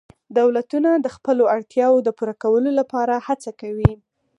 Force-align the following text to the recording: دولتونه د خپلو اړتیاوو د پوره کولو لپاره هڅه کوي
دولتونه 0.39 0.89
د 0.95 1.07
خپلو 1.15 1.43
اړتیاوو 1.55 2.03
د 2.05 2.09
پوره 2.17 2.35
کولو 2.43 2.69
لپاره 2.79 3.23
هڅه 3.27 3.51
کوي 3.61 3.93